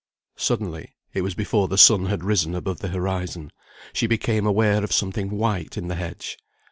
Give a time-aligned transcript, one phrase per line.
[0.37, 3.51] Suddenly (it was before the sun had risen above the horizon)
[3.93, 6.39] she became aware of something white in the hedge.